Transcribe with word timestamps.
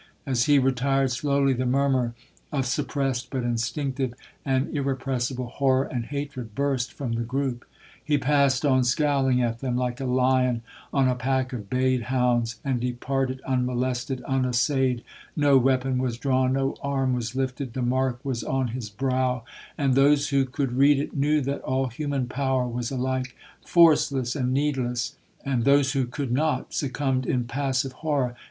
'—As 0.25 0.45
he 0.45 0.57
retired 0.57 1.11
slowly, 1.11 1.53
the 1.53 1.67
murmur 1.67 2.15
of 2.51 2.65
suppressed 2.65 3.29
but 3.29 3.43
instinctive 3.43 4.15
and 4.43 4.75
irrepressible 4.75 5.45
horror 5.49 5.83
and 5.85 6.05
hatred 6.05 6.55
burst 6.55 6.91
from 6.91 7.11
the 7.11 7.21
groupe. 7.21 7.65
He 8.03 8.17
past 8.17 8.65
on 8.65 8.83
scowling 8.83 9.43
at 9.43 9.59
them 9.59 9.77
like 9.77 9.99
a 9.99 10.05
lion 10.07 10.63
on 10.91 11.07
a 11.07 11.13
pack 11.13 11.53
of 11.53 11.69
bayed 11.69 12.01
hounds, 12.09 12.59
and 12.65 12.79
departed 12.79 13.43
unmolested—unassayed—no 13.45 15.57
weapon 15.59 15.99
was 15.99 16.17
drawn—no 16.17 16.77
arm 16.81 17.13
was 17.13 17.35
lifted—the 17.35 17.81
mark 17.83 18.25
was 18.25 18.43
on 18.43 18.69
his 18.69 18.89
brow,—and 18.89 19.93
those 19.93 20.29
who 20.29 20.45
could 20.45 20.71
read 20.77 20.99
it 20.99 21.15
knew 21.15 21.41
that 21.41 21.61
all 21.61 21.89
human 21.89 22.25
power 22.25 22.67
was 22.67 22.89
alike 22.89 23.35
forceless 23.63 24.35
and 24.35 24.51
needless,—and 24.51 25.63
those 25.63 25.91
who 25.91 26.07
could 26.07 26.31
not 26.31 26.73
succumbed 26.73 27.27
in 27.27 27.43
passive 27.43 27.91
horror. 27.91 28.33